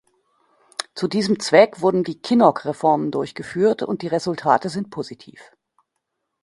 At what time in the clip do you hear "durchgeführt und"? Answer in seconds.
3.11-4.01